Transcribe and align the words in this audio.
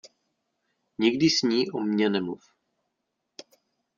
Nikdy 0.99 1.29
s 1.29 1.41
ní 1.41 1.71
o 1.71 1.79
mně 1.79 2.09
nemluv. 2.09 2.43